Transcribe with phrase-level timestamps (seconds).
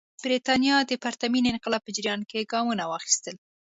[0.23, 3.35] برېټانیا د پرتمین انقلاب په جریان کې ګامونه واخیستل.